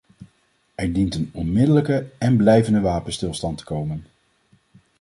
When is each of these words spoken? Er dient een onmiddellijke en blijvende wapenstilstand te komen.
Er 0.75 0.87
dient 0.93 1.15
een 1.15 1.29
onmiddellijke 1.33 2.09
en 2.17 2.37
blijvende 2.37 2.79
wapenstilstand 2.79 3.57
te 3.57 3.63
komen. 3.63 4.05